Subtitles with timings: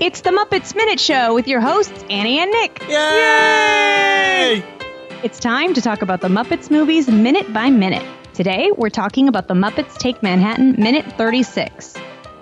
[0.00, 2.80] It's the Muppets Minute Show with your hosts, Annie and Nick.
[2.88, 4.56] Yay!
[4.56, 4.64] Yay!
[5.22, 8.06] It's time to talk about the Muppets movies minute by minute.
[8.32, 11.94] Today, we're talking about the Muppets Take Manhattan, minute 36.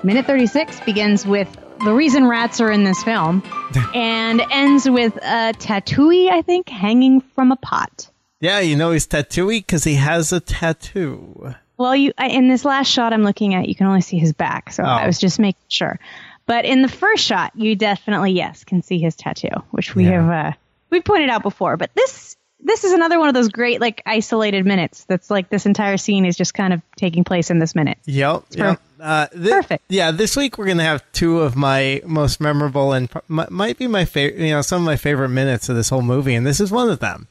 [0.05, 1.48] Minute 36 begins with
[1.84, 3.43] the reason rats are in this film
[3.95, 8.09] and ends with a Tatooey, I think, hanging from a pot.
[8.41, 11.54] Yeah, you know he's Tatooey because he has a tattoo.
[11.77, 14.33] Well, you I- in this last shot I'm looking at, you can only see his
[14.33, 15.06] back, so I Oh.
[15.06, 15.98] was just making sure.
[16.47, 20.23] But in the first shot, you definitely yes can see his tattoo, which we Yeah.
[20.23, 20.52] have uh,
[20.91, 21.77] we pointed out before.
[21.77, 25.05] But this this is another one of those great like isolated minutes.
[25.05, 27.97] That's like this entire scene is just kind of taking place in this minute.
[28.05, 28.42] Yep.
[28.50, 28.80] yep.
[29.00, 29.84] Uh, thi- Perfect.
[29.88, 34.05] Yeah, this week we're gonna have two of my most memorable and might be my
[34.05, 34.41] favorite.
[34.45, 36.91] You know, some of my favorite minutes of this whole movie, and this is one
[36.91, 37.28] of them.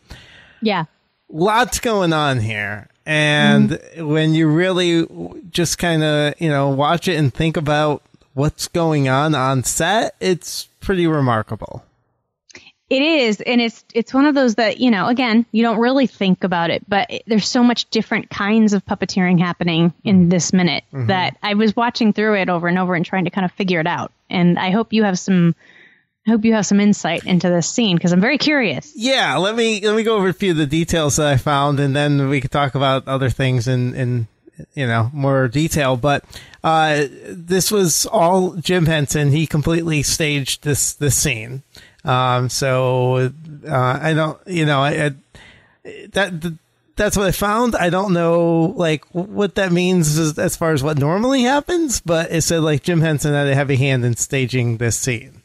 [0.61, 0.85] Yeah,
[1.29, 4.07] Lots going on here, and mm-hmm.
[4.07, 5.05] when you really
[5.52, 8.02] just kind of you know watch it and think about
[8.33, 11.83] what's going on on set, it's pretty remarkable.
[12.89, 15.07] It is, and it's it's one of those that you know.
[15.07, 18.83] Again, you don't really think about it, but it, there's so much different kinds of
[18.83, 20.30] puppeteering happening in mm-hmm.
[20.30, 21.05] this minute mm-hmm.
[21.05, 23.80] that I was watching through it over and over and trying to kind of figure
[23.80, 24.11] it out.
[24.31, 25.55] And I hope you have some,
[26.28, 28.92] I hope you have some insight into this scene because I'm very curious.
[28.95, 31.80] Yeah, let me let me go over a few of the details that I found,
[31.80, 34.28] and then we could talk about other things in in
[34.75, 35.97] you know more detail.
[35.97, 36.23] But
[36.64, 39.31] uh, this was all Jim Henson.
[39.31, 41.64] He completely staged this this scene.
[42.06, 43.31] Um, so
[43.67, 45.12] uh, I don't, you know, I, I
[46.14, 46.58] that.
[46.95, 47.75] that's what I found.
[47.75, 52.30] I don't know like what that means as, as far as what normally happens, but
[52.31, 55.38] it said like Jim Henson had a heavy hand in staging this scene.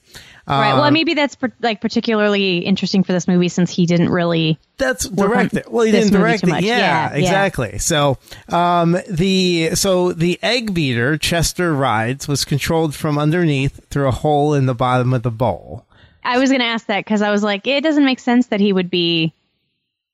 [0.46, 0.74] Right.
[0.74, 4.58] Well, maybe that's per- like particularly interesting for this movie since he didn't really.
[4.76, 5.64] That's on directed.
[5.68, 6.48] Well, he didn't direct it.
[6.48, 7.14] Yeah, Yeah, yeah.
[7.14, 7.78] exactly.
[7.78, 8.18] So,
[8.50, 14.52] um, the so the egg beater Chester rides was controlled from underneath through a hole
[14.54, 15.86] in the bottom of the bowl.
[16.22, 18.60] I was going to ask that because I was like, it doesn't make sense that
[18.60, 19.32] he would be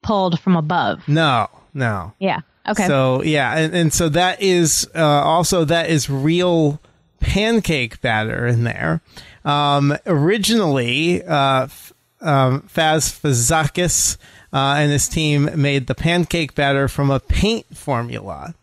[0.02, 1.06] pulled from above.
[1.08, 2.12] No, no.
[2.19, 2.40] Yeah.
[2.69, 2.86] Okay.
[2.86, 6.80] So yeah, and, and so that is uh, also that is real
[7.20, 9.00] pancake batter in there.
[9.44, 14.16] Um, originally, uh, f- um, Faz Fazakas
[14.52, 18.54] uh, and his team made the pancake batter from a paint formula.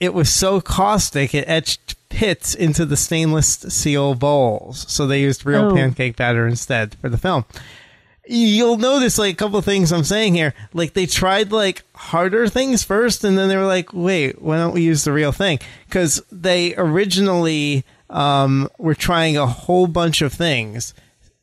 [0.00, 5.44] It was so caustic it etched pits into the stainless steel bowls, so they used
[5.44, 5.74] real Oh.
[5.74, 7.44] pancake batter instead for the film
[8.26, 10.54] you'll notice like a couple of things I'm saying here.
[10.72, 14.72] Like they tried like harder things first, and then they were like, "Wait, why don't
[14.72, 20.32] we use the real thing?" Because they originally um, were trying a whole bunch of
[20.32, 20.94] things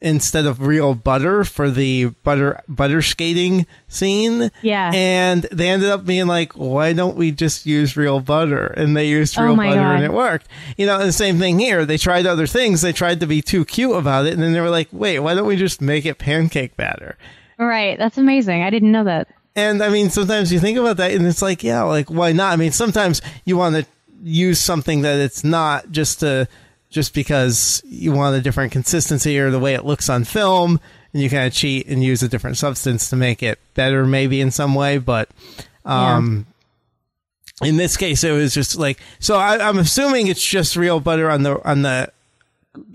[0.01, 4.49] instead of real butter for the butter butter skating scene.
[4.61, 4.91] Yeah.
[4.93, 9.07] and they ended up being like, "Why don't we just use real butter?" And they
[9.07, 10.47] used Oh real my butter, and it worked.
[10.77, 11.85] You know, and the same thing here.
[11.85, 12.81] They tried other things.
[12.81, 15.35] They tried to be too cute about it, and then they were like, "Wait, why
[15.35, 17.17] don't we just make it pancake batter?"
[17.59, 17.97] right.
[17.97, 18.63] That's amazing.
[18.63, 19.27] I didn't know that.
[19.55, 22.53] And I mean, sometimes you think about that, and it's like, yeah, like why not?
[22.53, 23.85] I mean, sometimes you want to
[24.23, 26.47] use something that it's not just to
[26.89, 30.79] just because you want a different consistency or the way it looks on film,
[31.13, 34.41] and you kind of cheat and use a different substance to make it better, maybe
[34.41, 34.97] in some way.
[34.97, 35.29] But
[35.85, 36.45] um,
[37.63, 39.37] in this case, it was just like so.
[39.37, 42.11] I, I'm assuming it's just real butter on the on the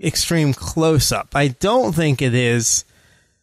[0.01, 1.35] extreme close up.
[1.35, 2.85] I don't think it is.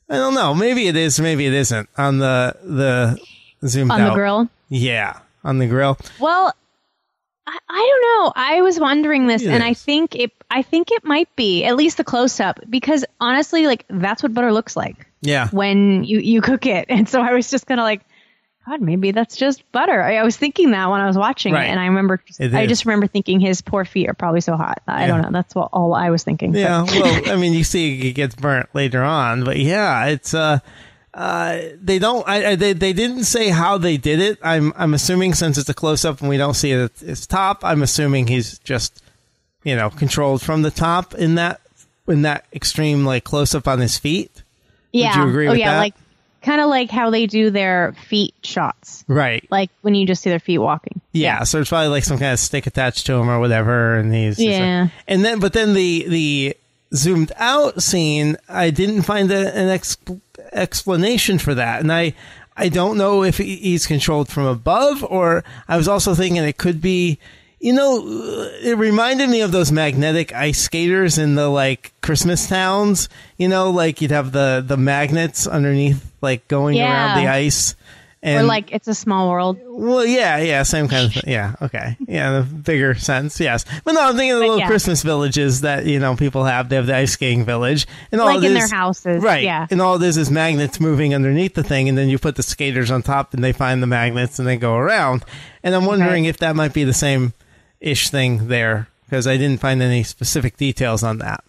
[0.09, 0.55] I don't know.
[0.55, 1.19] Maybe it is.
[1.19, 3.19] Maybe it isn't on the the
[3.67, 4.49] zoomed On the grill?
[4.69, 5.99] Yeah, on the grill.
[6.21, 6.55] Well,
[7.47, 8.33] I, I don't know.
[8.37, 10.33] I was wondering this, It and I think it.
[10.51, 14.33] I think it might be at least the close up because honestly, like that's what
[14.33, 16.87] butter looks like Yeah, when you you cook it.
[16.91, 18.03] And so I was just kind of like,
[18.67, 20.01] God, maybe that's just butter.
[20.03, 21.67] I, I was thinking that when I was watching Right.
[21.67, 22.23] it, and I remember.
[22.39, 24.81] It I just remember thinking his poor feet are probably so hot.
[24.87, 25.07] I Yeah.
[25.09, 25.31] don't know.
[25.33, 26.55] That's what all I was thinking.
[26.55, 26.85] Yeah.
[26.85, 30.61] Well, I mean, you see, it gets burnt later on, but yeah, it's uh.
[31.15, 32.29] Uh, they don't.
[32.29, 34.39] I, I, they they didn't say how they did it.
[34.43, 37.25] I'm I'm assuming since it's a close up and we don't see it at its
[37.27, 37.65] top.
[37.65, 39.01] I'm assuming he's just,
[39.63, 41.61] you know, controlled from the top in that
[42.09, 44.43] in that extreme like close up on his feet.
[44.93, 45.23] yeah.
[45.23, 45.79] you agree oh with yeah, that?
[45.79, 45.95] like
[46.43, 49.47] kind of like how they do their feet shots, Right.
[49.51, 51.01] like when you just see their feet walking.
[51.13, 54.13] Yeah, so it's probably like some kind of stick attached to him or whatever, and
[54.13, 54.83] he's he's Yeah.
[54.83, 56.57] like- and then but then the the
[56.95, 59.97] zoomed out scene, I didn't find a, an ex,
[60.53, 62.15] explanation for that, and I
[62.57, 66.81] I don't know if he's controlled from above, or I was also thinking it could
[66.81, 67.19] be.
[67.61, 72.47] You know, uh, it reminded me of those magnetic ice skaters in the like Christmas
[72.47, 73.09] towns.
[73.39, 77.75] You know, like you'd have the the magnets underneath, like going around the ice,
[78.25, 79.59] And or like it's a small world.
[79.67, 81.25] well, yeah, yeah, same kind of thing.
[81.31, 83.67] Yeah, okay, yeah, the bigger sense, yes.
[83.85, 84.67] But no, I'm thinking of the But little yeah.
[84.67, 86.71] Christmas villages that you know people have.
[86.71, 89.45] They have the ice skating village, and all Like in is- their houses, right?
[89.45, 89.67] yeah.
[89.71, 92.43] and all it is is magnets moving underneath the thing, and then you put the
[92.43, 95.25] skaters on top, and they find the magnets, and they go around.
[95.63, 97.35] And I'm wondering if that might be the same
[97.81, 101.45] ish thing there because I didn't find any specific details on that.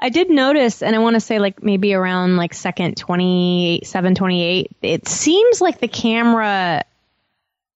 [0.00, 4.70] I did notice, and I want to say like maybe around like second 27, 28,
[4.82, 6.84] it seems like the camera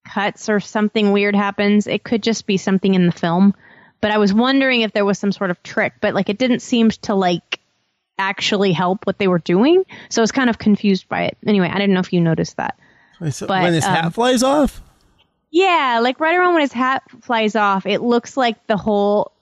[0.08, 1.86] cuts or something weird happens.
[1.86, 3.54] It could just be something in the film,
[4.00, 6.60] but I was wondering if there was some sort of trick, but like it didn't
[6.60, 7.58] seem to like
[8.18, 9.84] actually help what they were doing.
[10.08, 11.36] So I was kind of confused by it.
[11.44, 12.78] Anyway, I didn't know if you noticed that.
[13.30, 14.80] So But, when his um, hat flies off,
[15.50, 19.32] Yeah, like right around when his hat flies off, it looks like the whole,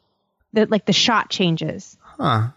[0.53, 1.99] the, like the shot changes.
[2.01, 2.49] huh?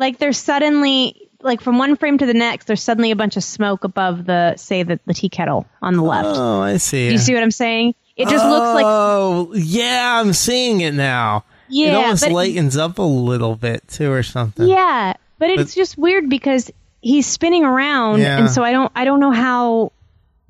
[0.00, 3.44] Like there's suddenly like from one frame to the next there's suddenly a bunch of
[3.44, 7.06] smoke above the say the, the tea kettle on the left Oh, I see.
[7.06, 10.92] do you see what i'm saying it just looks like Oh, yeah, I'm seeing it
[10.92, 11.44] now.
[11.68, 11.92] Yeah.
[11.92, 14.66] it almost but- lightens up a little bit too, or something.
[14.66, 16.70] yeah but it's just weird because
[17.00, 18.38] he's spinning around Yeah.
[18.40, 19.92] and so i don't i don't know how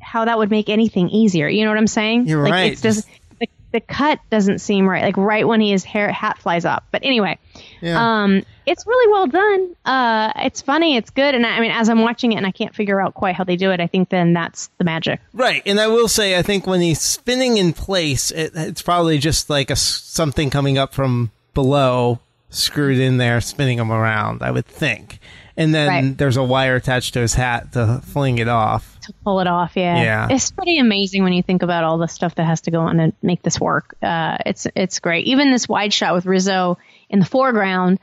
[0.00, 2.72] how that would make anything easier you know what i'm saying You're like right.
[2.72, 3.06] it's just
[3.38, 6.84] the, the cut doesn't seem right like right when he his hair hat flies up
[6.90, 7.38] but anyway
[7.80, 8.22] Yeah.
[8.24, 9.74] Um, it's really well done.
[9.84, 10.96] Uh, it's funny.
[10.96, 11.34] It's good.
[11.34, 13.42] And I, I mean, as I'm watching it and I can't figure out quite how
[13.44, 15.20] they do it, I think then that's the magic.
[15.32, 19.18] Right, and I will say, I think when he's spinning in place, it, it's probably
[19.18, 22.20] just like a something coming up from below,
[22.50, 24.42] screwed in there, spinning him around.
[24.42, 25.18] I would think,
[25.56, 26.16] and then Right.
[26.18, 28.98] there's a wire attached to his hat to fling it off.
[29.02, 30.00] To pull it off, yeah.
[30.02, 30.28] Yeah.
[30.30, 32.98] It's pretty amazing when you think about all the stuff that has to go on
[32.98, 33.96] to make this work.
[34.00, 35.26] Uh, it's it's great.
[35.26, 36.78] Even this wide shot with Rizzo
[37.08, 37.98] in the foreground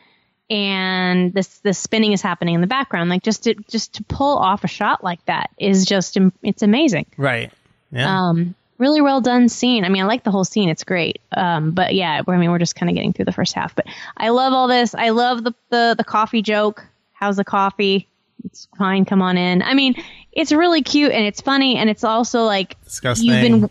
[0.50, 3.10] and this this spinning is happening in the background.
[3.10, 7.06] Like just to just to pull off a shot like that is just it's amazing.
[7.18, 7.52] Right.
[7.92, 8.30] Yeah.
[8.30, 9.84] Um, really well done scene.
[9.86, 10.70] I mean, I like the whole scene.
[10.70, 11.20] It's great.
[11.36, 13.76] Um, but yeah, I mean, we're just kind of getting through the first half.
[13.76, 14.94] But I love all this.
[14.96, 16.86] I love the, the the coffee joke.
[17.14, 18.08] How's the coffee?
[18.46, 19.06] It's fine.
[19.06, 19.62] Come on in.
[19.62, 19.96] I mean,
[20.32, 23.28] it's really cute and it's funny and it's also like Disgusting.
[23.28, 23.70] you've been,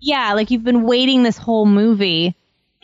[0.00, 2.34] yeah, like you've been waiting this whole movie.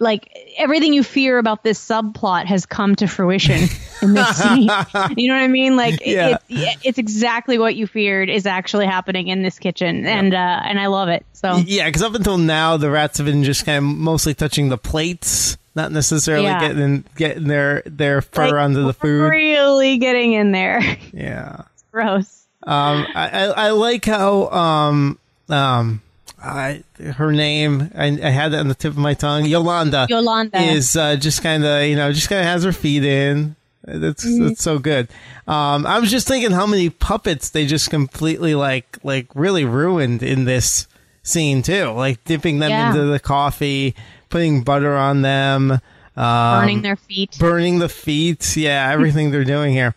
[0.00, 3.68] Like everything you fear about this subplot has come to fruition
[4.02, 4.68] in this scene.
[5.16, 5.76] You know what I mean?
[5.76, 6.38] Like it- Yeah.
[6.48, 10.80] it's, it's exactly what you feared is actually happening in this kitchen, and uh, and
[10.80, 11.24] I love it.
[11.32, 14.68] So yeah, because up until now, the rats have been just kind of mostly touching
[14.68, 16.60] the plates, not necessarily Yeah.
[16.68, 19.28] getting getting their their fur like, onto the food.
[19.30, 20.80] really getting in there.
[21.12, 21.62] Yeah.
[21.92, 22.46] Gross.
[22.66, 25.18] Um, I, I, I like how um,
[25.50, 26.00] um,
[26.44, 26.82] I,
[27.16, 29.44] her name I, I had that on the tip of my tongue.
[29.46, 30.60] Yolanda, Yolanda.
[30.60, 33.56] is uh, just kind of you know just kind of has her feet in.
[33.86, 34.48] That's Mm-hmm.
[34.48, 35.08] that's so good.
[35.46, 40.22] Um, I was just thinking how many puppets they just completely like like really ruined
[40.22, 40.86] in this
[41.22, 41.86] scene too.
[41.90, 42.88] Like dipping them Yeah.
[42.90, 43.94] into the coffee,
[44.30, 45.70] putting butter on them,
[46.16, 47.36] um, Burning their feet.
[47.38, 48.56] burning the feet.
[48.56, 49.94] Yeah, everything they're doing here.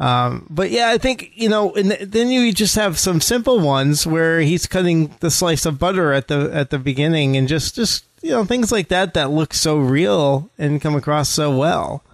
[0.00, 4.06] Um, but yeah, I think you know, and then you just have some simple ones
[4.06, 8.04] where he's cutting the slice of butter at the at the beginning, and just just
[8.22, 12.04] you know things like that that look so real and come across so well.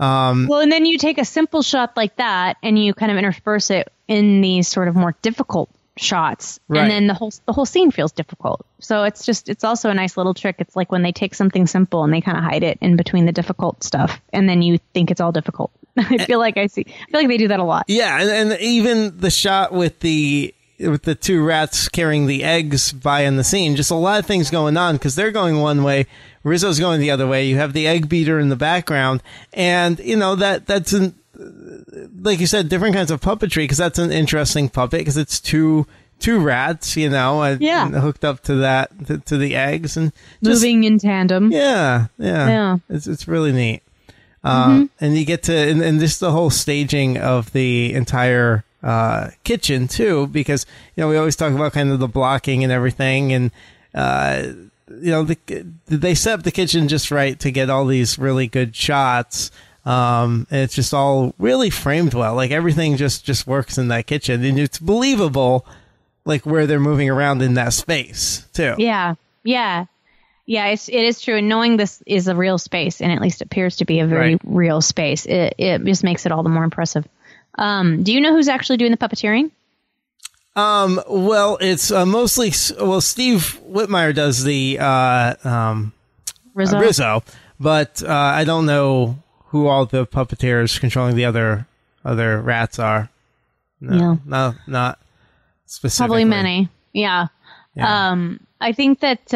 [0.00, 3.70] well, and then you take a simple shot like that, and you kind of intersperse
[3.70, 6.82] it in these sort of more difficult shots, Right.
[6.82, 8.64] and then the whole the whole scene feels difficult.
[8.80, 10.56] So it's just it's also a nice little trick.
[10.58, 13.24] It's like when they take something simple and they kind of hide it in between
[13.26, 15.70] the difficult stuff, and then you think it's all difficult.
[16.10, 16.84] I feel like I see.
[16.88, 17.84] I feel like they do that a lot.
[17.88, 22.92] Yeah, and, and even the shot with the with the two rats carrying the eggs
[22.92, 25.82] by in the scene, just a lot of things going on because they're going one
[25.82, 26.06] way,
[26.44, 27.46] Rizzo's going the other way.
[27.46, 31.14] You have the egg beater in the background, and you know that that's an
[32.20, 35.86] like you said, different kinds of puppetry because that's an interesting puppet because it's two
[36.20, 37.86] two rats, you know, and, Yeah.
[37.86, 40.12] and hooked up to that to, to the eggs and
[40.42, 41.52] just, Moving in tandem.
[41.52, 42.76] yeah, yeah, Yeah.
[42.88, 43.82] It's it's really neat.
[44.44, 49.30] Uh, And you get to and, and just the whole staging of the entire uh,
[49.44, 50.64] kitchen too, because
[50.96, 53.50] you know we always talk about kind of the blocking and everything, and
[53.94, 54.42] uh,
[54.88, 55.36] you know the,
[55.86, 59.50] they set up the kitchen just right to get all these really good shots.
[59.84, 62.34] Um, and it's just all really framed well.
[62.34, 65.66] Like everything just just works in that kitchen, and it's believable,
[66.24, 68.74] like where they're moving around in that space too.
[68.78, 69.14] Yeah,
[69.44, 69.86] yeah,
[70.48, 70.66] yeah.
[70.68, 71.36] It's it is true.
[71.36, 74.32] And knowing this is a real space, and at least appears to be a very
[74.34, 74.40] Right.
[74.44, 77.06] real space, it it just makes it all the more impressive.
[77.56, 79.50] Um, do you know who's actually doing the puppeteering?
[80.56, 83.00] Um, well, it's uh, mostly well.
[83.00, 85.92] Steve Whitmire does the uh, um,
[86.54, 86.78] Rizzo.
[86.80, 87.22] Rizzo,
[87.60, 91.66] but uh, I don't know who all the puppeteers controlling the other
[92.04, 93.08] other rats are.
[93.80, 94.16] No, Yeah.
[94.24, 94.98] no, not
[95.66, 96.06] specifically.
[96.08, 96.68] Probably many.
[96.92, 97.26] Yeah.
[97.76, 98.10] Yeah.
[98.10, 99.32] Um, I think that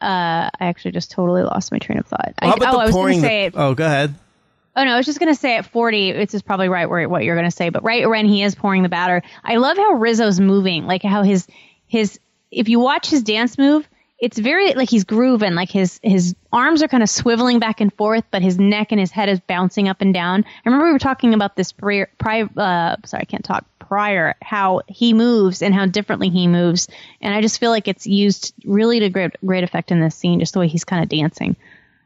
[0.00, 2.34] uh, I actually just totally lost my train of thought.
[2.42, 3.50] Well, I, oh, the I was going to the- say.
[3.54, 4.14] oh, go ahead.
[4.78, 7.24] Oh no, I was just gonna say at 40, it's is probably right where what
[7.24, 10.38] you're gonna say, but right when he is pouring the batter, I love how Rizzo's
[10.38, 11.46] moving, like how his
[11.86, 13.88] his if you watch his dance move,
[14.18, 17.90] it's very like he's grooving, like his his arms are kind of swiveling back and
[17.94, 20.44] forth, but his neck and his head is bouncing up and down.
[20.44, 24.34] I remember we were talking about this prior, prior uh, sorry, I can't talk prior,
[24.42, 26.88] how he moves and how differently he moves,
[27.20, 30.40] and I just feel like it's used really to great great effect in this scene,
[30.40, 31.56] just the way he's kind of dancing.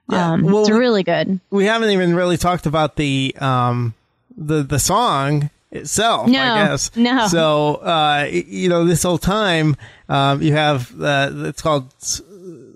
[0.08, 1.40] Yeah, Um, well, it's really good.
[1.50, 3.94] We haven't even really talked about the um
[4.36, 6.26] the the song itself.
[6.28, 7.26] No, I guess no.
[7.28, 9.76] So uh, you know, this whole time
[10.08, 11.92] um, you have uh, it's called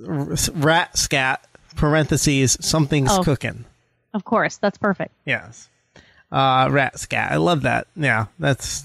[0.07, 1.45] rat scat
[1.77, 3.23] parentheses something's Oh.
[3.23, 3.65] cooking.
[4.13, 5.13] Of course, that's perfect.
[5.27, 5.69] Yes.
[6.31, 7.33] Uh, rat scat.
[7.33, 7.87] I love that.
[7.97, 8.85] Yeah, that's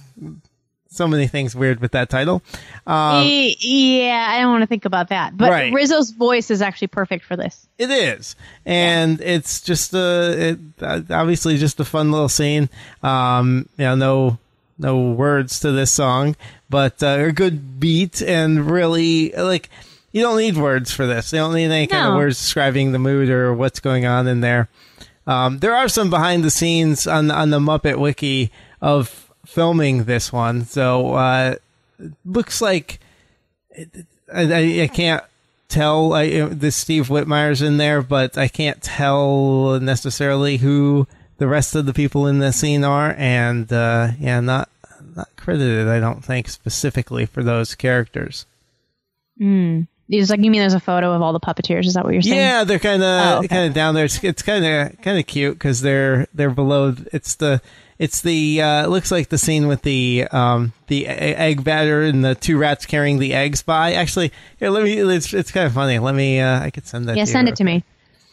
[0.92, 2.42] so many things weird with that title.
[2.88, 5.38] Um, yeah, I don't want to think about that.
[5.38, 5.74] But Right.
[5.74, 7.68] Rizzo's voice is actually perfect for this.
[7.78, 8.36] It is,
[8.66, 12.70] and it's just a it, uh, obviously just a fun little scene.
[13.04, 14.38] Um, you know, no
[14.80, 16.36] no words to this song,
[16.70, 19.70] but uh, a good beat and really like
[20.12, 21.32] you don't need words for this.
[21.32, 24.42] You don't need any kind of words describing the mood or what's going on in
[24.42, 24.70] there.
[25.28, 30.32] Um, there are some behind the scenes on on the Muppet Wiki of filming this
[30.32, 31.56] one, so uh,
[32.26, 33.00] looks like
[34.34, 35.24] I, I, I can't
[35.68, 36.14] tell.
[36.14, 41.76] I, uh, the Steve Whitmire's in there, but I can't tell necessarily who the rest
[41.76, 44.70] of the people in the scene are, and uh, yeah, not
[45.16, 45.88] not credited.
[45.88, 48.46] I don't think specifically for those characters.
[50.12, 51.86] It's like you mean there's a photo of all the puppeteers?
[51.86, 52.36] Is that what you're saying?
[52.36, 53.48] Yeah, they're kind of Oh, okay.
[53.48, 54.06] kind of down there.
[54.06, 56.96] It's it's kind of kind of cute because they're they're below.
[57.14, 57.62] It's the
[58.00, 62.24] it's the uh, it looks like the scene with the um the egg batter and
[62.24, 63.94] the two rats carrying the eggs by.
[63.94, 64.98] Actually, here let me.
[64.98, 66.00] It's it's kind of funny.
[66.00, 66.40] Let me.
[66.40, 67.18] Uh, I could send that.
[67.18, 67.84] Yeah, to send you it to me.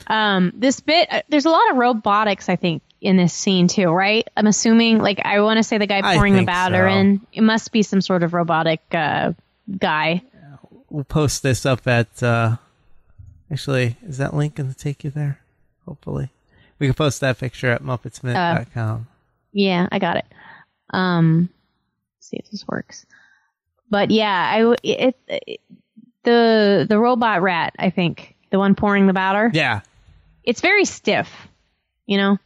[0.07, 3.91] Um, this bit, uh, there's a lot of robotics, I think, in this scene too,
[3.91, 4.27] right?
[4.37, 6.95] I'm assuming, like, I want to say the guy pouring the batter so.
[6.95, 7.27] in.
[7.33, 9.33] It must be some sort of robotic uh,
[9.77, 10.23] guy.
[10.91, 12.23] We'll post this up at.
[12.23, 12.57] Uh,
[13.51, 15.41] actually, is that link going to take you there?
[15.87, 16.31] Hopefully,
[16.79, 19.09] we can post that picture at muppetsminute.com.
[19.57, 20.27] Yeah, I got it.
[20.91, 21.49] Um,
[22.21, 23.07] see if this works.
[23.89, 25.61] But yeah, I it, it
[26.23, 29.51] the the robot rat, I think, the one pouring the batter.
[29.55, 29.81] yeah.
[30.45, 31.29] It's very stiff,
[32.07, 32.39] you know.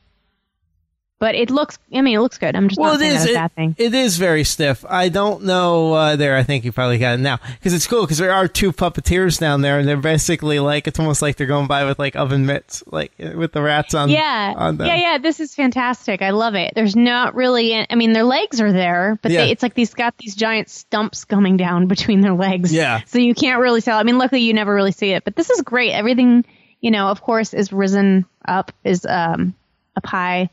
[1.21, 1.79] But it looks.
[1.95, 2.57] I mean, it looks good.
[2.57, 3.12] I'm just Well, not it is.
[3.12, 3.75] that's a It, bad thing.
[3.77, 4.87] it is very stiff.
[4.89, 5.93] I don't know.
[5.93, 8.49] Uh, there, I think you probably got it now because it's cool because there are
[8.49, 11.99] two puppeteers down there, and they're basically like it's almost like they're going by with
[11.99, 14.09] like oven mitts, like with the rats on.
[14.09, 14.87] Yeah, on them.
[14.87, 15.19] yeah, yeah.
[15.19, 16.23] This is fantastic.
[16.23, 16.73] I love it.
[16.75, 17.75] There's not really.
[17.75, 19.45] I mean, their legs are there, but Yeah.
[19.45, 22.73] they, it's like these got these giant stumps coming down between their legs.
[22.73, 23.00] Yeah.
[23.05, 23.99] So you can't really tell.
[23.99, 25.93] I mean, luckily you never really see it, but this is great.
[25.93, 26.47] Everything,
[26.81, 29.55] you know, of course, is risen up, is um
[29.97, 30.49] up high,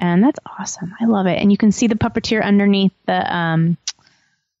[0.00, 0.94] and that's awesome.
[1.00, 1.38] I love it.
[1.40, 3.76] And you can see the puppeteer underneath the um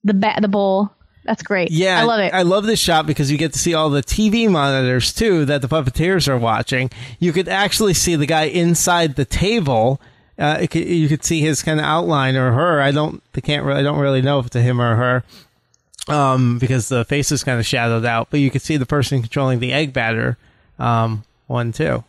[0.04, 0.90] the ba- the bowl.
[1.24, 1.70] That's great.
[1.70, 2.32] Yeah, I love it.
[2.32, 5.60] I love this shot because you get to see all the TV monitors too that
[5.62, 6.90] the puppeteers are watching.
[7.18, 10.00] You could actually see the guy inside the table.
[10.38, 12.80] Uh, could, you could see his kind of outline or her.
[12.80, 13.22] I don't.
[13.34, 13.64] They can't.
[13.66, 15.24] Really, I don't really know if it's a him or her,
[16.08, 18.28] um, because the face is kind of shadowed out.
[18.30, 20.38] But you could see the person controlling the egg batter,
[20.78, 22.04] um, one too,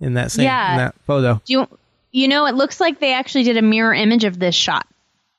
[0.00, 0.72] in that same Yeah.
[0.72, 1.42] in that photo.
[1.44, 1.68] Do you
[2.14, 4.86] you know it looks like they actually did a mirror image of this shot.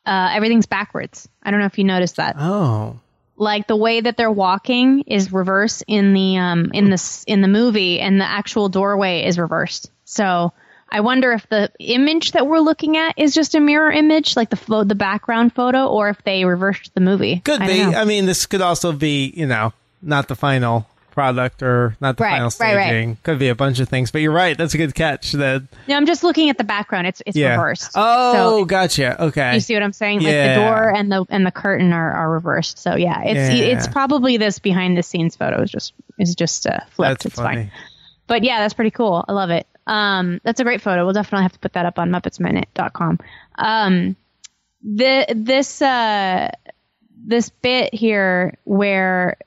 [0.06, 1.28] Uh, everything's backwards.
[1.42, 2.36] I don't know if you noticed that.
[2.38, 3.00] Oh,
[3.38, 7.48] Like the way that they're walking is reverse in the um in this in the
[7.48, 9.90] movie, and the actual doorway is reversed.
[10.04, 10.52] So
[10.88, 14.50] I wonder if the image that we're looking at is just a mirror image, like
[14.52, 17.40] the pho- the background photo, or if they reversed the movie.
[17.40, 17.80] could I be.
[17.80, 17.92] know.
[17.98, 22.24] I mean, this could also be, you know, not the final product or not the
[22.26, 22.86] Right, final right, right.
[22.88, 23.18] staging.
[23.24, 24.12] Could be a bunch of things.
[24.12, 24.56] But you're right.
[24.56, 25.32] That's a good catch.
[25.32, 27.08] That no, I'm just looking at the background.
[27.08, 27.52] It's it's yeah.
[27.52, 27.92] reversed.
[27.96, 29.24] Oh, So- gotcha.
[29.24, 29.56] Okay.
[29.56, 30.20] You see what I'm saying?
[30.20, 30.54] Like Yeah.
[30.54, 32.78] the door and the and the curtain are, are reversed.
[32.78, 33.66] So yeah, it's Yeah.
[33.66, 37.24] it's probably this behind the scenes photo is just is just uh, flipped.
[37.24, 37.56] That's it's funny.
[37.56, 37.72] fine.
[38.28, 39.24] But yeah, that's pretty cool.
[39.28, 39.66] I love it.
[39.88, 41.06] Um, that's a great photo.
[41.06, 43.20] We'll definitely have to put that up on MuppetsMinute.com.
[43.58, 44.16] Um,
[44.84, 46.52] the this uh
[47.28, 49.38] this bit here where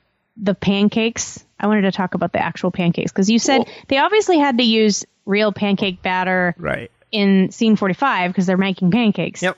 [0.41, 1.43] the pancakes.
[1.59, 4.63] I wanted to talk about the actual pancakes because you said they obviously had to
[4.63, 6.89] use real pancake batter Right.
[7.11, 9.41] in scene 45 because they're making pancakes.
[9.43, 9.57] Yep.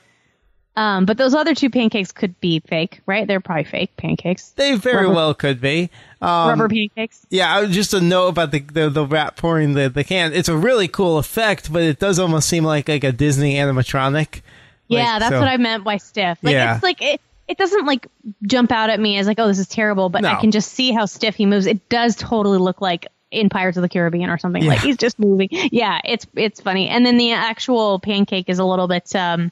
[0.75, 3.27] Um, but those other two pancakes could be fake, right?
[3.27, 4.51] They're probably fake pancakes.
[4.51, 5.89] They very Rubber- well could be.
[6.21, 7.25] Um, Rubber pancakes.
[7.29, 10.31] Yeah, I- just a note about the, the the rat pouring the the can.
[10.31, 14.41] It's a really cool effect, but it does almost seem like like a Disney animatronic.
[14.87, 16.37] Yeah, Like, that's so- what I meant by stiff.
[16.41, 16.75] Like Yeah.
[16.75, 17.19] it's like it,
[17.51, 18.07] it doesn't like
[18.43, 20.91] jump out at me as like, oh, this is terrible, but I can just see
[20.91, 21.65] how stiff he moves.
[21.65, 24.65] It does totally look like in Pirates of the Caribbean or something.
[24.65, 25.49] Like he's just moving.
[25.51, 26.87] Yeah, it's it's funny.
[26.87, 29.51] And then the actual pancake is a little bit um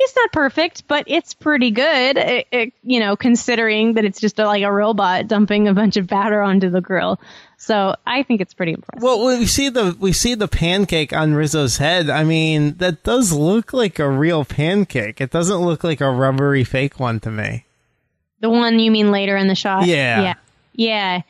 [0.00, 2.16] it's not perfect, but it's pretty good.
[2.16, 5.96] It, it, you know, considering that it's just a, like a robot dumping a bunch
[5.96, 7.20] of batter onto the grill.
[7.64, 9.02] So I think it's pretty impressive.
[9.02, 12.10] Well, we see the we see the pancake on Rizzo's head.
[12.10, 15.18] I mean, that does look like a real pancake.
[15.18, 17.64] It doesn't look like a rubbery fake one to me.
[18.40, 19.86] The one you mean later in the shot?
[19.86, 20.20] Yeah.
[20.20, 20.34] Yeah.
[20.74, 21.20] Yeah.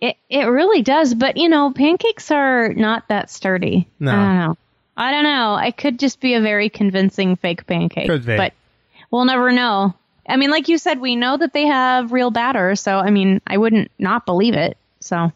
[0.00, 3.86] It it really does, but you know, pancakes are not that sturdy.
[4.00, 4.10] No.
[4.10, 4.56] I don't know.
[4.96, 5.56] I don't know.
[5.58, 8.08] It could just be a very convincing fake pancake.
[8.08, 8.36] Could be.
[8.36, 8.52] But
[9.12, 9.94] we'll never know.
[10.28, 13.40] I mean, like you said, we know that they have real batter, so I mean,
[13.46, 14.76] I wouldn't not believe it.
[14.98, 15.30] So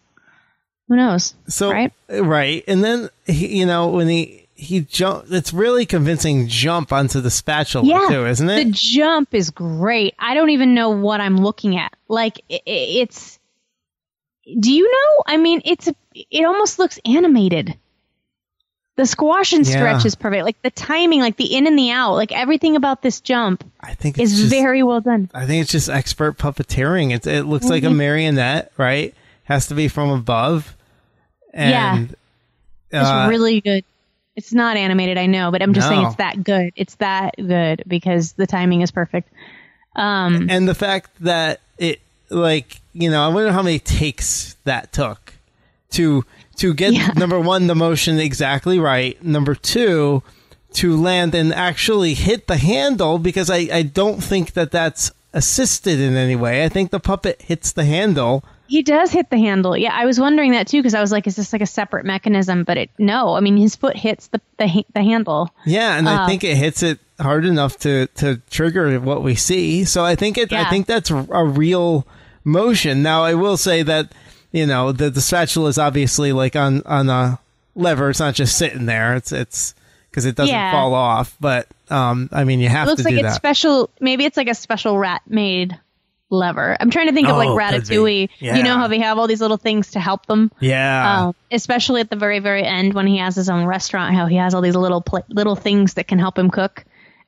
[0.89, 1.35] who knows?
[1.49, 1.93] So right?
[2.09, 7.21] right, and then he, you know when he he jump, it's really convincing jump onto
[7.21, 8.07] the spatula Yeah.
[8.09, 8.65] too, isn't it?
[8.67, 10.15] The jump is great.
[10.19, 11.93] I don't even know what I'm looking at.
[12.09, 13.39] Like i i- it's.
[14.61, 15.23] Do you know?
[15.27, 17.77] I mean, it's a, it almost looks animated.
[18.97, 20.07] The squash and stretch Yeah.
[20.09, 20.45] is perfect.
[20.45, 23.95] Like the timing, like the in and the out, like everything about this jump I
[23.95, 25.31] think is just, very well done.
[25.33, 27.15] I think it's just expert puppeteering.
[27.15, 27.97] It it looks like a Mm-hmm.
[27.97, 29.15] marionette, right?
[29.53, 30.75] Has to be from above.
[31.53, 32.17] And,
[32.91, 33.85] It's uh, really good.
[34.35, 36.73] It's not animated, I know, but I'm just saying it's that good.
[36.75, 39.29] It's that good because the timing is perfect.
[39.95, 44.91] Um, and the fact that it like you know i wonder how many takes that
[44.93, 45.35] took
[45.91, 46.25] to
[46.57, 47.09] to get Yeah.
[47.15, 50.23] number one the motion exactly right number two
[50.75, 56.01] to land and actually hit the handle because i i don't think that that's assisted
[56.01, 59.77] in any way i think the puppet hits the handle He does hit the handle.
[59.77, 62.07] Yeah, I was wondering that too because I was like, is this like a separate
[62.07, 62.65] mechanism?
[62.65, 63.35] But it no.
[63.35, 65.51] I mean, his foot hits the the, the handle.
[65.67, 69.35] yeah and i Uh, think it hits it hard enough to to trigger what we
[69.35, 72.07] see so i think it i think that's a real
[72.45, 74.13] motion now i will say that
[74.53, 77.39] you know the the spatula is obviously like on on a
[77.75, 79.75] lever it's not just sitting there it's it's
[80.11, 80.73] because it doesn't Yeah.
[80.73, 83.91] fall off but um i mean you have It looks to like it's that special.
[84.01, 85.79] Maybe it's like a special rat made
[86.33, 86.77] lever.
[86.81, 87.57] I'm trying to think of like Oh.
[87.57, 88.29] Ratatouille.
[88.41, 88.57] Yeah.
[88.57, 90.51] You know how they have all these little things to help them.
[90.61, 94.27] yeah Um, especially at the very very end when he has his own restaurant, how
[94.27, 96.85] he has all these little pla little things that can help him cook.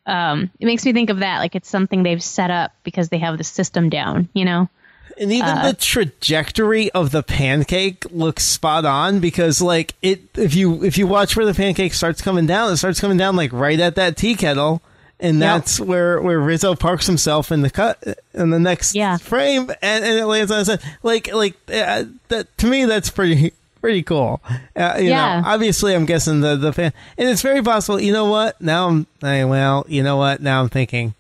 [0.07, 3.19] Um, it makes me think of that, like it's something they've set up because they
[3.19, 4.29] have the system down.
[4.35, 4.69] You know.
[5.17, 10.55] And even uh, the trajectory of the pancake looks spot on because like it if
[10.57, 13.53] you if you watch where the pancake starts coming down, it starts coming down like
[13.53, 14.83] right at that tea kettle.
[15.24, 15.54] And Yep.
[15.54, 18.02] that's where, where Rizzo parks himself in the cut
[18.34, 19.16] in the next Yeah.
[19.16, 20.82] frame, and, and it lands on his head.
[21.02, 24.42] Like like uh, that to me, that's pretty pretty cool.
[24.76, 25.40] Uh, you Yeah.
[25.40, 27.98] know, obviously, I'm guessing the the fan, and it's very possible.
[28.00, 28.60] You know what?
[28.60, 29.87] Now I'm I, well.
[29.88, 30.42] You know what?
[30.42, 31.14] Now I'm thinking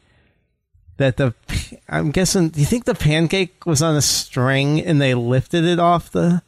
[0.98, 1.32] that the
[1.88, 2.50] I'm guessing.
[2.50, 6.42] Do you think the pancake was on a string and they lifted it off the?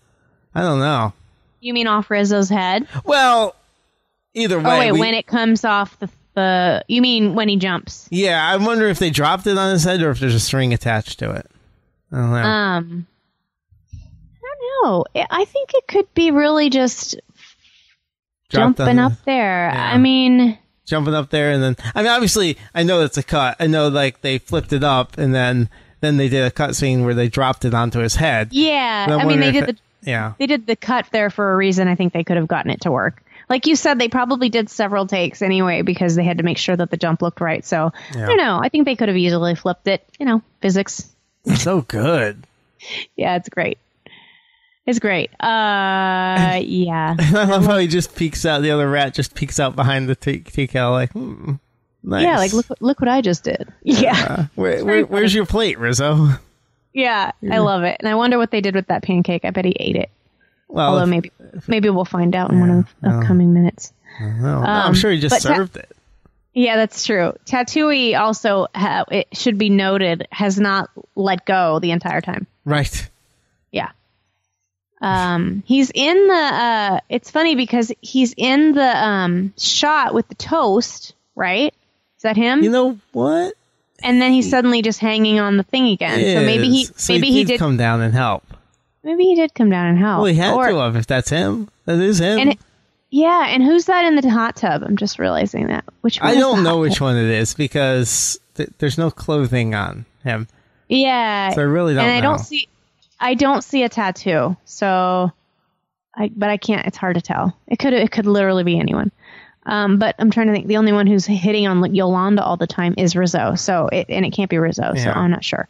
[0.55, 1.15] I don't know.
[1.61, 2.87] You mean off Rizzo's head?
[3.05, 3.55] Well,
[4.35, 4.65] either way.
[4.67, 8.07] Oh wait, we- when it comes off the the you mean when he jumps?
[8.13, 10.73] yeah, I wonder if they dropped it on his head or if there's a string
[10.73, 11.47] attached to it.
[12.13, 12.37] I don't know.
[12.37, 13.07] Um,
[13.93, 13.99] I
[14.43, 15.05] don't know.
[15.17, 17.17] I- I think it could be really just
[18.49, 19.71] Dropped jumping up there.
[19.73, 19.91] Yeah.
[19.93, 23.57] I mean, jumping up there and then I mean obviously I know it's a cut.
[23.59, 25.69] I know like they flipped it up and then
[26.01, 28.51] then they did a cut scene where they dropped it onto his head.
[28.53, 29.07] yeah.
[29.11, 30.35] I'm mean, they did if the yeah.
[30.39, 31.89] they did the cut there for a reason.
[31.89, 33.23] I think they could have gotten it to work.
[33.49, 36.77] Like you said, they probably did several takes anyway because they had to make sure
[36.77, 37.65] that the jump looked right.
[37.65, 38.25] So Yeah.
[38.25, 38.59] I don't know.
[38.61, 40.05] I think they could have easily flipped it.
[40.19, 41.09] You know, physics.
[41.57, 42.47] so good.
[43.17, 43.79] Yeah, it's great.
[44.87, 45.31] It's great.
[45.41, 47.17] Uh, yeah.
[47.19, 48.63] I love how he just peeks out.
[48.63, 51.55] The other rat just peeks out behind the tea like, hmm,
[52.05, 52.23] nice.
[52.23, 53.73] Yeah, like look, look what I just did.
[53.83, 54.47] Yeah.
[54.55, 56.29] Where, where, where's your plate, Rizzo?
[56.93, 59.45] Yeah, I love it, and I wonder what they did with that pancake.
[59.45, 60.11] I bet he ate it.
[60.69, 61.33] Well, Although if- maybe
[61.67, 63.93] maybe we'll find out in one of the upcoming minutes.
[64.21, 65.91] no, I'm um, sure he just but ta- served it.
[66.55, 67.35] Yeah, that's true.
[67.45, 72.47] Tatooey also, ha- it should be noted, has not let go the entire time.
[72.65, 73.11] Right.
[73.71, 73.91] Yeah.
[75.03, 76.35] Um, he's in the.
[76.35, 81.75] Uh, it's funny because he's in the um shot with the toast, right?
[82.17, 82.63] Is that him?
[82.63, 83.55] You know what?
[84.03, 86.19] and then he's suddenly just hanging on the thing again.
[86.19, 88.45] So maybe he So maybe he did did come down and help.
[89.07, 90.19] Maybe he did come down and help.
[90.23, 91.69] Well, he had Or- to have if that's him.
[91.87, 92.39] That is him.
[92.41, 92.59] And it,
[93.11, 94.83] yeah, and who's that in the hot tub?
[94.83, 95.85] I'm just realizing that.
[96.03, 97.03] Which one I don't know which tub?
[97.03, 100.49] one it is because th- there's no clothing on him.
[100.89, 102.31] Yeah, So I really don't and I know.
[102.31, 102.69] don't see,
[103.21, 104.57] I don't see a tattoo.
[104.65, 105.33] So,
[106.15, 106.87] I but I can't.
[106.87, 107.57] It's hard to tell.
[107.69, 109.11] It could it could literally be anyone.
[109.65, 110.67] Um, but I'm trying to think.
[110.67, 113.55] The only one who's hitting on Yolanda all the time is Rizzo.
[113.57, 114.95] So it and it can't be Rizzo.
[114.97, 115.69] So I'm not sure.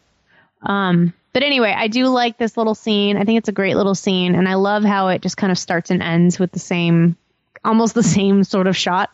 [0.63, 3.17] Um, but anyway, I do like this little scene.
[3.17, 5.57] I think it's a great little scene, and I love how it just kind of
[5.57, 7.15] starts and ends with the same,
[7.63, 9.09] almost the same sort of shot.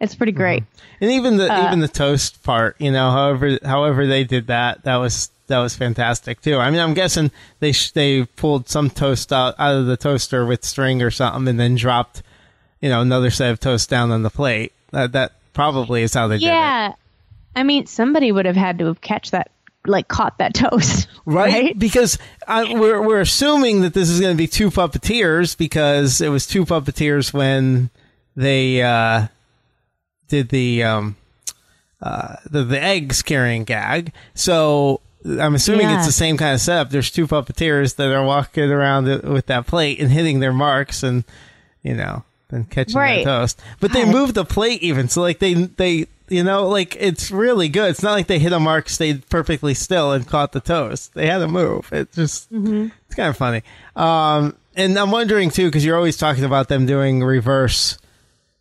[0.00, 0.64] It's pretty great.
[1.02, 4.84] And even the Uh, even the toast part, you know, however however they did that,
[4.84, 6.56] that was that was fantastic too.
[6.56, 10.46] I mean, I'm guessing they sh- they pulled some toast out, out of the toaster
[10.46, 12.22] with string or something, and then dropped,
[12.80, 14.72] you know, another set of toast down on the plate.
[14.92, 16.48] That that probably is how they did it.
[16.48, 16.94] Yeah,
[17.54, 19.50] I mean, somebody would have had to have catch that,
[19.86, 21.52] like caught that toast, right?
[21.52, 21.78] right?
[21.78, 26.28] Because I, we're we're assuming that this is going to be two puppeteers because it
[26.28, 27.90] was two puppeteers when
[28.36, 29.26] they uh,
[30.28, 31.16] did the um,
[32.02, 34.12] uh, the the eggs carrying gag.
[34.34, 35.96] So I'm assuming Yeah.
[35.98, 36.90] it's the same kind of setup.
[36.90, 41.24] There's two puppeteers that are walking around with that plate and hitting their marks and
[41.82, 43.24] you know then catching Right.
[43.24, 43.60] that toast.
[43.80, 44.12] But they God.
[44.12, 47.90] moved the plate even so like they they you know like it's really good.
[47.90, 51.14] It's not like they hit a mark, stayed perfectly still and caught the toast.
[51.14, 51.92] They had to move.
[51.92, 53.62] It just it's kind of funny.
[53.96, 57.98] Um, and I'm wondering too because you're always talking about them doing reverse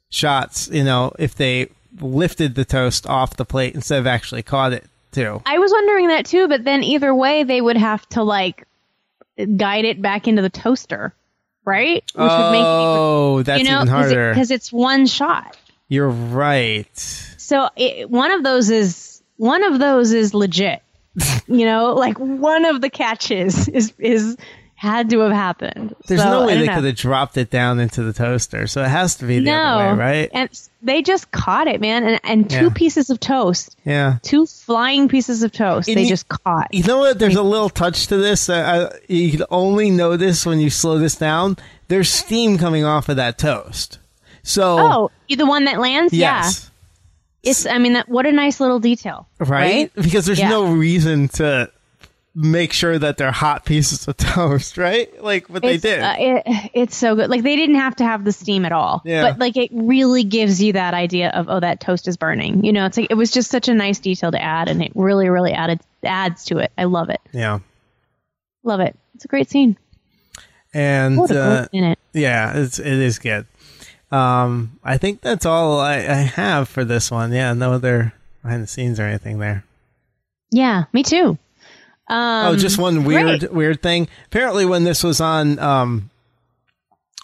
[0.10, 0.70] shots.
[0.72, 4.86] You know if they lifted the toast off the plate instead of actually caught it
[5.12, 5.42] too.
[5.46, 8.66] I was wondering that too, but then either way, they would have to like
[9.58, 11.14] guide it back into the toaster,
[11.70, 12.04] right?
[12.04, 14.34] Which would make oh, that's you know even harder.
[14.34, 15.56] because it's one shot.
[15.88, 16.98] You're right.
[16.98, 20.82] So it, one of those is one of those is legit.
[21.48, 24.36] you know, like one of the catches is is
[24.80, 25.94] had to have happened.
[26.08, 26.76] There's So, no way they know.
[26.76, 29.92] could have dropped it down into the toaster, so it has to be the other
[29.94, 30.30] way, right?
[30.34, 30.50] And
[30.82, 32.74] they just caught it, man, and and two Yeah.
[32.74, 34.20] pieces of toast, yeah.
[34.24, 35.90] two flying pieces of toast.
[35.90, 36.74] And they you- just caught.
[36.74, 37.20] You know what?
[37.20, 40.98] There's a little touch to this that I, you can only notice when you slow
[40.98, 41.58] this down.
[41.90, 44.00] There's steam coming off of that toast.
[44.44, 46.14] So Oh, the one that lands?
[46.14, 46.62] yes,
[47.44, 47.50] Yeah.
[47.52, 47.66] It's.
[47.66, 49.50] I mean, that what a nice little detail, right?
[49.50, 49.92] right?
[49.96, 50.50] Because there's Yeah.
[50.50, 51.70] no reason to
[52.36, 55.22] make sure that they're hot pieces of toast, right?
[55.24, 56.00] Like what they did.
[56.02, 57.30] uh, it, it's so good.
[57.30, 59.02] Like they didn't have to have the steam at all.
[59.06, 59.24] Yeah.
[59.24, 62.64] But like it really gives you that idea of oh that toast is burning.
[62.64, 64.92] You know, it's like it was just such a nice detail to add, and it
[64.96, 66.72] really really added adds to it.
[66.78, 67.20] I love it.
[67.34, 67.60] yeah,
[68.64, 68.96] Love it.
[69.16, 69.78] It's a great scene.
[70.74, 72.00] and uh, minute.
[72.14, 73.46] yeah, it's it is good.
[74.12, 77.32] Um, I think that's all I, I have for this one.
[77.32, 79.64] Yeah, no other behind the scenes or anything there.
[80.52, 81.38] Yeah, me too.
[82.10, 84.08] Um, oh, just one weird weird thing.
[84.28, 86.10] Apparently, when this was on, um,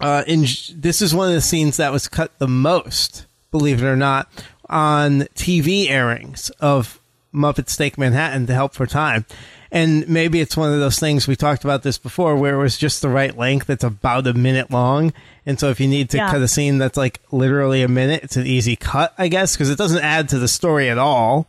[0.01, 0.41] uh, in
[0.75, 4.27] this is one of the scenes that was cut the most, believe it or not,
[4.69, 6.99] on TV airings of
[7.33, 9.25] Muppet Take Manhattan to help for time.
[9.71, 12.77] And maybe it's one of those things we talked about this before, where it was
[12.77, 13.69] just the right length.
[13.69, 15.11] It's about a minute long,
[15.45, 16.31] and so if you need to Yeah.
[16.31, 19.69] cut a scene that's like literally a minute, it's an easy cut, I guess, because
[19.69, 21.47] it doesn't add to the story at all.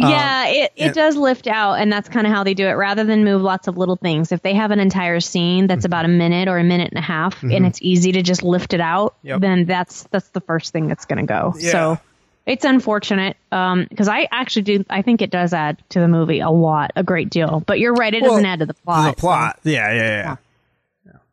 [0.00, 2.66] Um, yeah, it, it and- does lift out, and that's kind of how they do
[2.66, 2.72] it.
[2.72, 5.86] Rather than move lots of little things, if they have an entire scene that's mm-hmm.
[5.86, 7.64] about a minute or a minute and a half, and mm-hmm.
[7.64, 9.40] it's easy to just lift it out, Yep.
[9.40, 11.54] then that's that's the first thing that's going to go.
[11.58, 11.72] Yeah.
[11.72, 12.00] So
[12.46, 14.84] it's unfortunate um, because I actually do.
[14.88, 17.60] I think it does add to the movie a lot, a great deal.
[17.66, 19.16] But you're right; it Well, doesn't add to the plot.
[19.16, 20.36] the plot, yeah, yeah, yeah.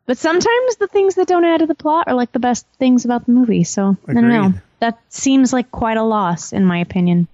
[0.06, 3.06] But sometimes the things that don't add to the plot are like the best things
[3.06, 3.63] about the movie.
[3.63, 4.54] So I don't know.
[4.80, 7.28] That seems like quite a loss, in my opinion.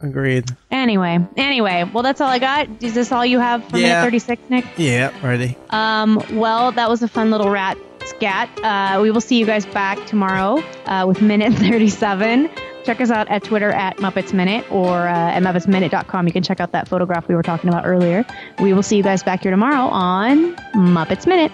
[0.00, 0.44] Agreed.
[0.70, 2.68] Anyway, anyway, well, that's all I got.
[2.82, 3.88] Is this all you have for Yeah.
[3.88, 4.64] minute 36, Nick?
[4.76, 5.56] Yeah, ready.
[5.70, 8.50] Um, well, that was a fun little rat scat.
[8.62, 12.50] Uh, we will see you guys back tomorrow uh, with minute 37.
[12.84, 16.26] Check us out at Twitter at Muppets Minute or uh, at MuppetsMinute.com.
[16.28, 18.24] You can check out that photograph we were talking about earlier.
[18.60, 21.50] We will see you guys back here tomorrow on Muppets Minute.